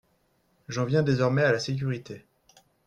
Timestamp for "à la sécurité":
1.43-2.25